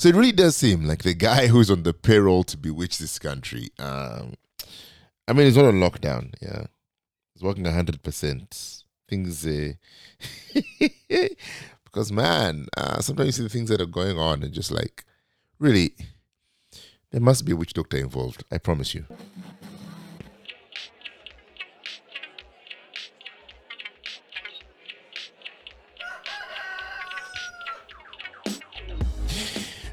[0.00, 3.18] So it really does seem like the guy who's on the payroll to bewitch this
[3.18, 3.68] country.
[3.78, 4.32] Um,
[5.28, 6.32] I mean, he's not on lockdown.
[6.40, 6.68] Yeah,
[7.34, 8.84] he's working hundred percent.
[9.10, 9.72] Things, uh,
[11.84, 15.04] because man, uh, sometimes you see the things that are going on and just like,
[15.58, 15.94] really,
[17.12, 18.42] there must be a witch doctor involved.
[18.50, 19.04] I promise you.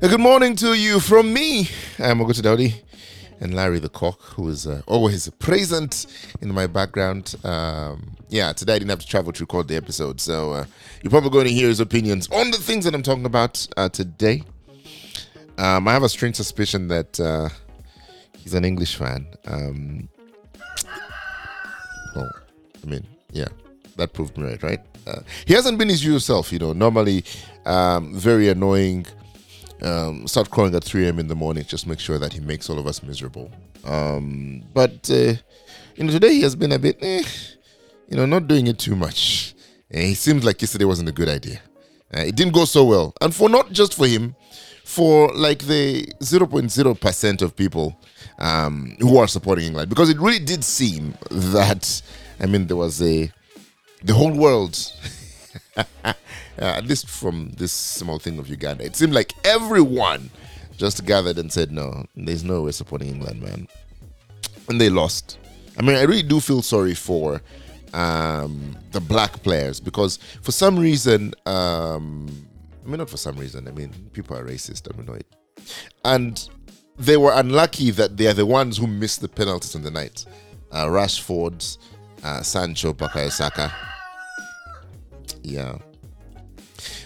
[0.02, 1.68] Good morning to you from me.
[1.98, 2.76] I'm Ogutu Daudi
[3.42, 6.06] and Larry the Cock, who is uh, always present
[6.40, 7.36] in my background.
[7.44, 10.66] Um, yeah, today I didn't have to travel to record the episode, so uh,
[11.02, 13.90] you're probably going to hear his opinions on the things that I'm talking about uh,
[13.90, 14.44] today.
[15.58, 17.50] Um, I have a strange suspicion that uh,
[18.38, 19.26] he's an English fan.
[19.48, 20.10] Um,
[22.16, 22.30] well,
[22.84, 23.48] I mean, yeah,
[23.96, 24.80] that proved me right, right?
[25.08, 26.74] Uh, he hasn't been his usual self, you know.
[26.74, 27.24] Normally,
[27.66, 29.08] um, very annoying
[29.82, 31.20] um, start crying at 3 a.m.
[31.20, 31.64] in the morning.
[31.64, 33.52] Just make sure that he makes all of us miserable.
[33.86, 35.34] Um, but uh,
[35.96, 37.24] you know, today he has been a bit, eh,
[38.10, 39.54] you know, not doing it too much.
[39.90, 41.62] And he seems like yesterday wasn't a good idea.
[42.16, 44.34] Uh, it didn't go so well, and for not just for him,
[44.86, 48.00] for like the 0.0 percent of people
[48.40, 52.02] um, who are supporting England, because it really did seem that
[52.40, 53.30] I mean there was a
[54.04, 54.80] the whole world.
[56.60, 60.30] uh, at least from this small thing of Uganda, it seemed like everyone
[60.78, 63.68] just gathered and said, "No, there's no way supporting England, man,"
[64.70, 65.38] and they lost.
[65.78, 67.42] I mean, I really do feel sorry for
[67.94, 72.28] um, the black players because for some reason, um,
[72.84, 73.68] I mean, not for some reason.
[73.68, 74.88] I mean, people are racist.
[74.92, 75.28] I know it,
[76.06, 76.50] and
[76.98, 80.26] they were unlucky that they are the ones who missed the penalties on the night.
[80.72, 81.78] Uh, Rashford,
[82.24, 83.72] uh, Sancho, Bukayo Saka.
[85.44, 85.78] Yeah,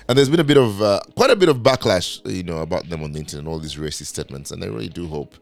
[0.08, 2.90] and there's been a bit of uh, quite a bit of backlash, you know, about
[2.90, 5.36] them on the internet, and all these racist statements, and I really do hope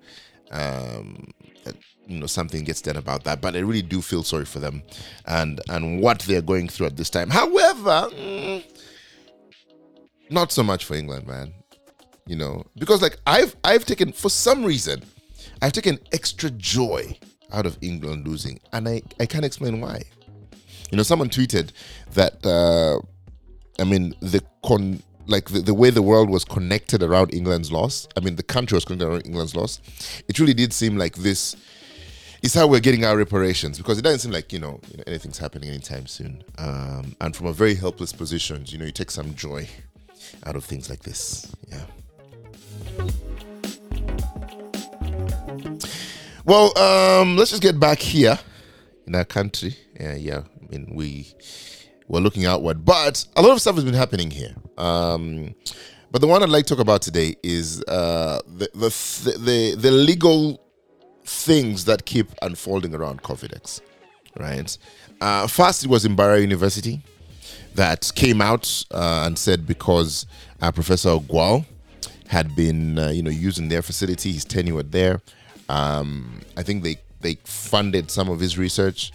[0.51, 1.31] um,
[1.63, 1.75] that
[2.07, 3.41] you know something gets done about that.
[3.41, 4.83] But I really do feel sorry for them
[5.25, 7.29] and and what they're going through at this time.
[7.29, 8.63] However, mm,
[10.29, 11.53] not so much for England, man.
[12.25, 15.03] You know, because like I've I've taken for some reason,
[15.61, 17.17] I've taken extra joy
[17.51, 20.03] out of England losing, and I I can't explain why.
[20.91, 21.71] You know, someone tweeted
[22.13, 22.45] that.
[22.45, 23.05] Uh,
[23.79, 28.07] I mean, the con like the, the way the world was connected around England's loss.
[28.17, 29.79] I mean, the country was connected around England's loss.
[30.27, 31.55] It really did seem like this
[32.41, 35.03] is how we're getting our reparations because it doesn't seem like you know, you know
[35.07, 36.43] anything's happening anytime soon.
[36.57, 39.67] Um, and from a very helpless position, you know, you take some joy
[40.45, 41.53] out of things like this.
[41.69, 41.85] Yeah.
[46.45, 48.39] Well, um, let's just get back here
[49.05, 49.75] in our country.
[49.99, 50.41] Yeah, yeah.
[50.61, 51.31] I mean, we
[52.09, 52.83] we're looking outward.
[52.83, 54.53] But a lot of stuff has been happening here.
[54.77, 55.55] Um,
[56.11, 59.91] but the one I'd like to talk about today is uh, the, the, the the
[59.91, 60.59] legal
[61.23, 63.81] things that keep unfolding around Covidex,
[64.37, 64.75] right?
[65.21, 67.01] Uh, first, it was Mbarara University
[67.75, 70.25] that came out uh, and said because
[70.61, 71.65] uh, Professor Ogwang
[72.27, 75.21] had been, uh, you know, using their facility, his tenure there.
[75.67, 79.11] Um, I think they they funded some of his research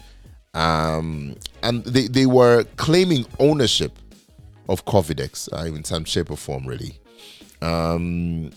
[0.55, 3.93] um, and they, they were claiming ownership
[4.69, 6.99] of Covidex uh, in some shape or form, really,
[7.61, 8.51] um,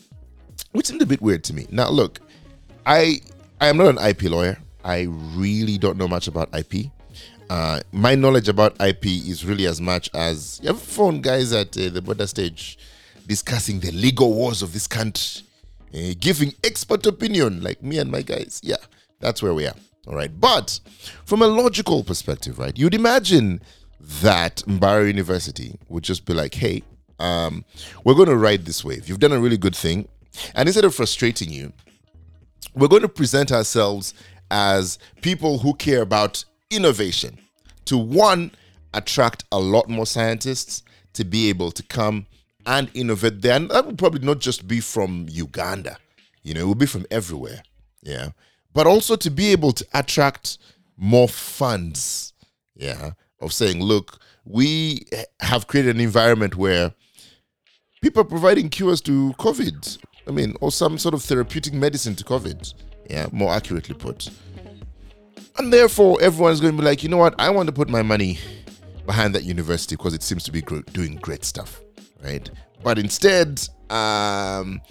[0.71, 1.67] which seemed a bit weird to me.
[1.71, 2.19] Now, look,
[2.85, 3.19] I
[3.59, 4.57] I am not an IP lawyer.
[4.83, 6.91] I really don't know much about IP.
[7.49, 11.77] Uh, my knowledge about IP is really as much as you have found guys at
[11.77, 12.77] uh, the border stage
[13.25, 15.43] discussing the legal wars of this country,
[15.93, 18.61] uh, giving expert opinion like me and my guys.
[18.63, 18.77] Yeah,
[19.19, 19.75] that's where we are.
[20.07, 20.31] All right.
[20.39, 20.79] But
[21.25, 23.61] from a logical perspective, right, you'd imagine
[23.99, 26.83] that Mbarara University would just be like, hey,
[27.19, 27.65] um,
[28.03, 29.09] we're going to ride this wave.
[29.09, 30.07] You've done a really good thing.
[30.55, 31.73] And instead of frustrating you,
[32.73, 34.13] we're going to present ourselves
[34.49, 37.37] as people who care about innovation
[37.85, 38.51] to one,
[38.93, 42.27] attract a lot more scientists to be able to come
[42.65, 43.55] and innovate there.
[43.55, 45.97] And that would probably not just be from Uganda,
[46.43, 47.63] you know, it would be from everywhere.
[48.03, 48.29] Yeah
[48.77, 50.59] but also to be able to attract
[50.97, 52.33] more funds.
[52.75, 55.03] Yeah, of saying, look, we
[55.39, 56.93] have created an environment where
[58.03, 59.97] people are providing cures to COVID.
[60.27, 62.75] I mean, or some sort of therapeutic medicine to COVID.
[63.09, 64.29] Yeah, more accurately put.
[65.57, 67.33] And therefore, everyone's going to be like, you know what?
[67.39, 68.37] I want to put my money
[69.07, 70.61] behind that university because it seems to be
[70.93, 71.81] doing great stuff,
[72.23, 72.47] right?
[72.83, 73.59] But instead,
[73.89, 74.81] um,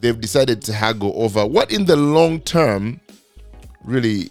[0.00, 3.02] they've decided to haggle over what, in the long term,
[3.88, 4.30] really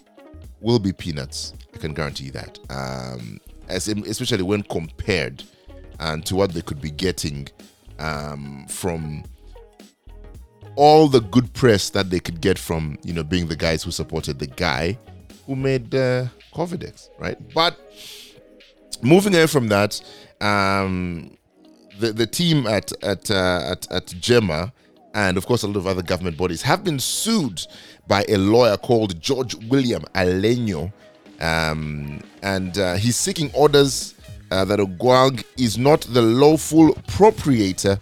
[0.60, 1.54] will be peanuts.
[1.74, 2.58] I can guarantee you that.
[2.70, 5.42] Um, as in, especially when compared
[6.00, 7.48] and to what they could be getting
[7.98, 9.24] um, from
[10.76, 13.90] all the good press that they could get from you know being the guys who
[13.90, 14.96] supported the guy
[15.46, 17.36] who made uh, Covidex, right?
[17.52, 17.76] But
[19.02, 20.00] moving away from that,
[20.40, 21.36] um,
[21.98, 24.72] the the team at at uh, at at Jena
[25.18, 27.66] and of course a lot of other government bodies have been sued
[28.06, 30.92] by a lawyer called George William Alenyo,
[31.40, 34.14] um, and uh, he's seeking orders
[34.52, 37.98] uh, that Ogwang is not the lawful proprietor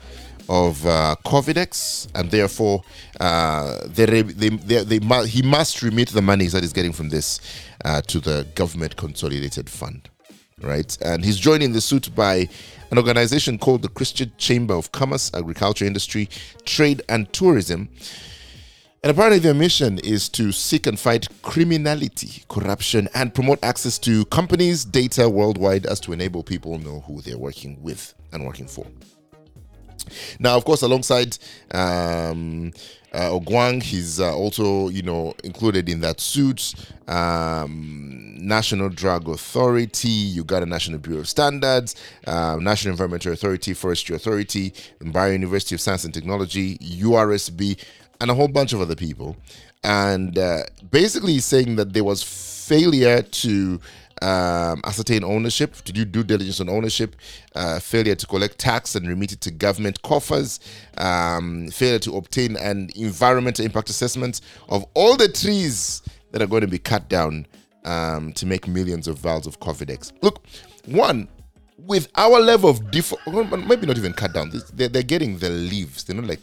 [0.49, 2.85] of uh, Covidex, and therefore
[3.19, 4.51] uh, they, they,
[4.85, 7.41] they, mu- he must remit the monies that he's getting from this
[7.85, 10.09] uh, to the government consolidated fund.
[10.62, 12.49] Right, and he's joining the suit by
[12.91, 16.31] an organization called the Christian Chamber of Commerce, Agriculture, Industry,
[16.64, 17.91] Trade, and Tourism.
[19.03, 24.25] And apparently, their mission is to seek and fight criminality, corruption, and promote access to
[24.26, 28.87] companies' data worldwide as to enable people know who they're working with and working for.
[30.38, 31.37] Now, of course, alongside
[31.73, 32.73] um,
[33.12, 36.75] uh, Ogwang, he's uh, also, you know, included in that suit.
[37.08, 41.94] Um, National Drug Authority, Uganda National Bureau of Standards,
[42.26, 47.82] uh, National Environmental Authority, Forestry Authority, Bio University of Science and Technology, URSB,
[48.20, 49.37] and a whole bunch of other people.
[49.82, 53.81] And uh, basically saying that there was failure to
[54.23, 57.17] um, ascertain ownership, to do due diligence on ownership,
[57.55, 60.61] uh, failure to collect tax and remit it to government coffers,
[60.99, 66.03] um, failure to obtain an environmental impact assessment of all the trees
[66.33, 67.47] that are going to be cut down
[67.85, 70.13] um, to make millions of vials of Covidex.
[70.23, 70.45] Look,
[70.87, 71.29] one,
[71.79, 76.05] with our level of differ, maybe not even cut down, they're, they're getting the leaves.
[76.05, 76.41] They're not like,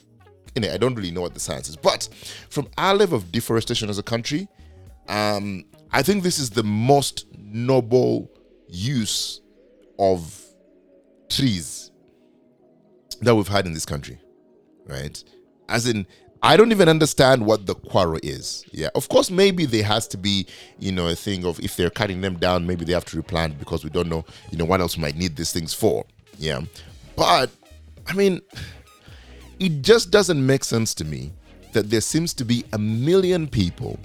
[0.55, 2.07] you know, I don't really know what the science is, but
[2.49, 4.47] from our level of deforestation as a country,
[5.09, 8.29] um, I think this is the most noble
[8.67, 9.41] use
[9.99, 10.41] of
[11.29, 11.91] trees
[13.21, 14.19] that we've had in this country,
[14.85, 15.23] right?
[15.69, 16.05] As in,
[16.41, 18.65] I don't even understand what the quarrel is.
[18.73, 20.45] Yeah, of course, maybe there has to be,
[20.77, 23.57] you know, a thing of if they're cutting them down, maybe they have to replant
[23.59, 26.05] because we don't know, you know, what else might need these things for.
[26.37, 26.61] Yeah,
[27.15, 27.49] but
[28.07, 28.41] I mean,
[29.59, 31.31] it just doesn't make sense to me
[31.71, 33.99] that there seems to be a million people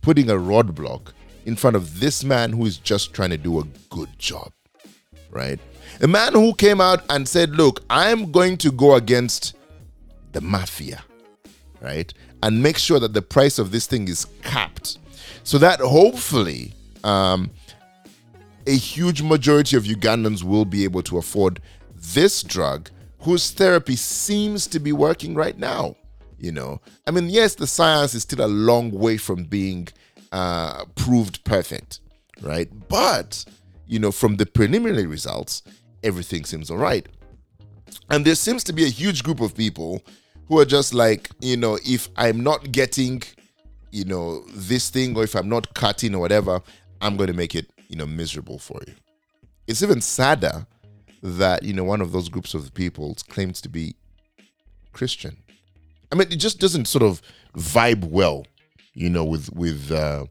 [0.00, 1.12] putting a roadblock
[1.44, 4.52] in front of this man who is just trying to do a good job,
[5.30, 5.58] right?
[6.00, 9.56] A man who came out and said, Look, I'm going to go against
[10.32, 11.02] the mafia,
[11.80, 12.12] right?
[12.42, 14.98] And make sure that the price of this thing is capped
[15.44, 16.72] so that hopefully
[17.04, 17.50] um,
[18.66, 21.60] a huge majority of Ugandans will be able to afford
[21.94, 22.90] this drug
[23.20, 25.96] whose therapy seems to be working right now.
[26.38, 29.88] You know, I mean, yes, the science is still a long way from being
[30.34, 32.00] uh, proved perfect,
[32.42, 32.68] right?
[32.88, 33.44] But,
[33.86, 35.62] you know, from the preliminary results,
[36.02, 37.06] everything seems all right.
[38.10, 40.02] And there seems to be a huge group of people
[40.48, 43.22] who are just like, you know, if I'm not getting,
[43.92, 46.60] you know, this thing or if I'm not cutting or whatever,
[47.00, 48.94] I'm going to make it, you know, miserable for you.
[49.68, 50.66] It's even sadder
[51.22, 53.94] that, you know, one of those groups of people claims to be
[54.92, 55.36] Christian.
[56.10, 57.22] I mean, it just doesn't sort of
[57.56, 58.46] vibe well,
[58.94, 60.26] you know, with with uh,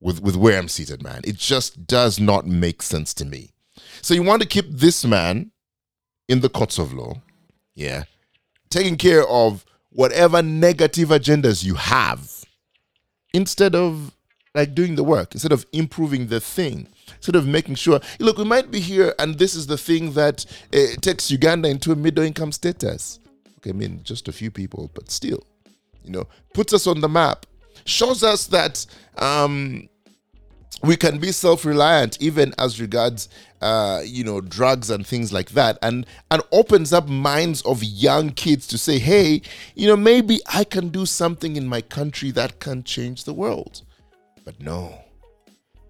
[0.00, 1.22] with with where I'm seated, man.
[1.24, 3.50] It just does not make sense to me.
[4.00, 5.52] So you want to keep this man
[6.28, 7.22] in the courts of law,
[7.74, 8.04] yeah,
[8.70, 12.44] taking care of whatever negative agendas you have,
[13.32, 14.14] instead of
[14.54, 16.86] like doing the work, instead of improving the thing,
[17.16, 18.00] instead of making sure.
[18.18, 21.92] Look, we might be here, and this is the thing that uh, takes Uganda into
[21.92, 23.20] a middle income status.
[23.58, 25.42] Okay, I mean, just a few people, but still,
[26.04, 27.46] you know, puts us on the map,
[27.84, 28.84] shows us that
[29.18, 29.88] um,
[30.82, 33.28] we can be self-reliant even as regards
[33.60, 38.30] uh, you know drugs and things like that and and opens up minds of young
[38.30, 39.40] kids to say hey
[39.76, 43.82] you know maybe i can do something in my country that can change the world.
[44.44, 44.98] But no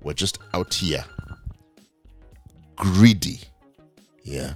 [0.03, 1.05] we're just out here.
[2.77, 3.41] Greedy.
[4.25, 4.55] Yeah.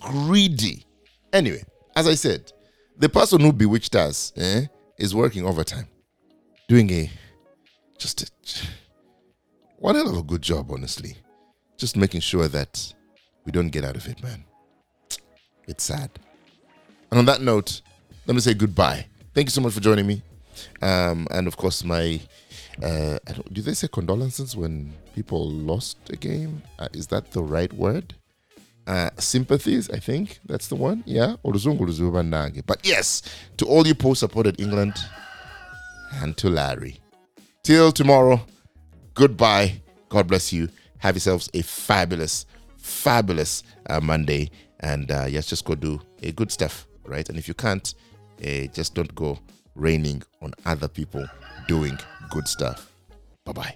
[0.00, 0.84] Greedy.
[1.32, 1.62] Anyway
[1.96, 2.52] as I said,
[2.96, 4.66] the person who bewitched us eh,
[4.98, 5.88] is working overtime,
[6.70, 7.10] doing a
[7.98, 8.26] just a,
[9.78, 11.16] one hell of a good job, honestly.
[11.76, 12.94] Just making sure that
[13.44, 14.44] we don't get out of it, man.
[15.66, 16.10] It's sad.
[17.10, 17.80] And on that note,
[18.24, 19.06] let me say goodbye.
[19.34, 20.22] Thank you so much for joining me.
[20.80, 22.20] Um, and of course, my
[22.80, 23.18] uh,
[23.52, 26.62] do they say condolences when people lost a game?
[26.78, 28.14] Uh, is that the right word?
[28.86, 29.88] uh, sympathies.
[29.90, 31.04] I think that's the one.
[31.06, 31.36] Yeah,
[32.66, 33.22] But yes,
[33.58, 34.94] to all you post supported England
[36.10, 37.00] and to Larry.
[37.62, 38.40] Till tomorrow,
[39.14, 39.80] goodbye.
[40.08, 40.68] God bless you.
[40.98, 44.50] Have yourselves a fabulous, fabulous uh, Monday.
[44.80, 47.28] And uh, yes, just go do a good stuff, right?
[47.28, 47.94] And if you can't,
[48.44, 49.38] uh, just don't go
[49.74, 51.26] raining on other people
[51.68, 51.98] doing
[52.30, 52.92] good stuff.
[53.44, 53.74] Bye bye.